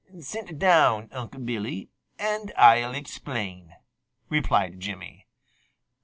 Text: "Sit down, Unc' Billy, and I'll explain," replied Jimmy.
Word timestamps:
"Sit 0.19 0.57
down, 0.57 1.09
Unc' 1.11 1.45
Billy, 1.45 1.91
and 2.17 2.51
I'll 2.57 2.95
explain," 2.95 3.75
replied 4.29 4.79
Jimmy. 4.79 5.27